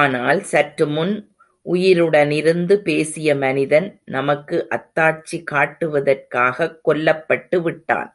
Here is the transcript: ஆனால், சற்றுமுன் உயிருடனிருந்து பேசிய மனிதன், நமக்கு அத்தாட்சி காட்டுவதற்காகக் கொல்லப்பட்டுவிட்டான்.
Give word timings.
ஆனால், 0.00 0.42
சற்றுமுன் 0.42 1.14
உயிருடனிருந்து 1.66 2.76
பேசிய 2.76 3.34
மனிதன், 3.34 4.00
நமக்கு 4.04 4.66
அத்தாட்சி 4.70 5.44
காட்டுவதற்காகக் 5.50 6.80
கொல்லப்பட்டுவிட்டான். 6.88 8.10